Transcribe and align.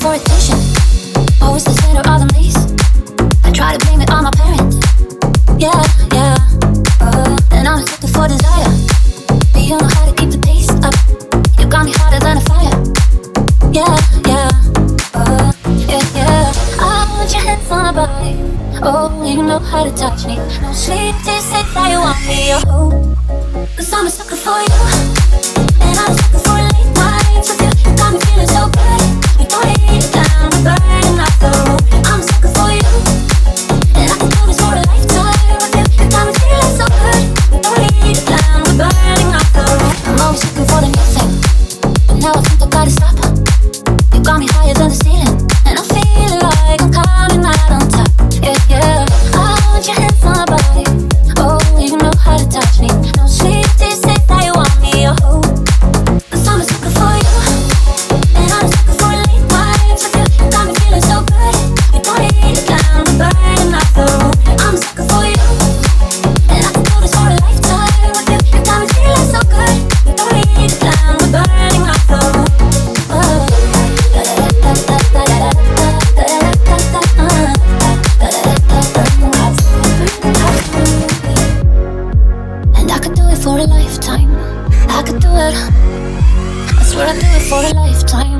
for 0.00 0.14
attention. 0.14 0.56
Always 1.42 1.64
the 1.64 1.76
center 1.84 2.00
of 2.08 2.24
the 2.24 2.28
least. 2.38 2.72
I 3.44 3.52
try 3.52 3.76
to 3.76 3.80
blame 3.84 4.00
it 4.00 4.10
on 4.10 4.24
my 4.24 4.30
parents. 4.32 4.76
Yeah, 5.60 5.76
yeah. 6.16 6.36
Uh, 7.00 7.36
and 7.52 7.68
I'm 7.68 7.82
addicted 7.84 8.08
for 8.08 8.26
desire. 8.26 8.72
You 9.60 9.76
know 9.76 9.88
how 9.94 10.06
to 10.08 10.14
keep 10.16 10.30
the 10.30 10.40
pace 10.40 10.70
up. 10.82 10.96
You 11.60 11.66
got 11.68 11.84
me 11.84 11.92
hotter 11.92 12.18
than 12.18 12.38
a 12.40 12.44
fire. 12.48 12.76
Yeah, 13.70 13.94
yeah. 14.24 14.50
Uh, 15.12 15.52
yeah, 15.86 16.02
yeah. 16.16 16.52
I 16.80 17.06
want 17.12 17.30
your 17.30 17.42
hands 17.42 17.70
on 17.70 17.82
my 17.84 17.92
body. 17.92 18.34
Oh, 18.82 19.22
you 19.22 19.42
know 19.42 19.58
how 19.58 19.84
to 19.84 19.92
touch 19.92 20.24
me. 20.24 20.36
No 20.62 20.72
sleep, 20.72 21.14
this 21.24 21.44
is 21.44 21.74
like. 21.76 21.89
for 83.42 83.56
a 83.56 83.64
lifetime. 83.64 84.30
I 84.90 85.02
could 85.02 85.20
do 85.20 85.28
it. 85.28 85.54
I 86.78 86.82
swear 86.84 87.06
I'd 87.06 87.20
do 87.20 87.26
it 87.26 87.48
for 87.48 87.64
a 87.64 87.72
lifetime. 87.72 88.39